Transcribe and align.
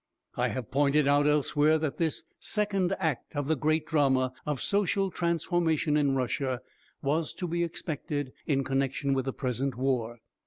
I 0.35 0.47
have 0.47 0.71
pointed 0.71 1.07
out 1.07 1.27
elsewhere 1.27 1.77
that 1.77 1.97
this 1.97 2.23
Second 2.39 2.95
Act 2.97 3.35
of 3.35 3.47
the 3.47 3.55
great 3.55 3.85
drama 3.85 4.33
of 4.47 4.59
social 4.59 5.11
transformation 5.11 5.95
in 5.95 6.15
Russia 6.15 6.63
was 7.03 7.33
to 7.33 7.47
be 7.47 7.63
expected 7.63 8.33
in 8.47 8.63
connection 8.63 9.13
with 9.13 9.25
the 9.25 9.33
present 9.33 9.77
war. 9.77 10.17